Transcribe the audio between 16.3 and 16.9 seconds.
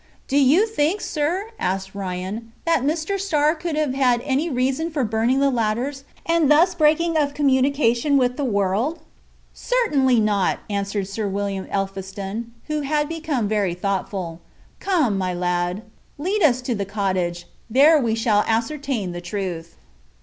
us to the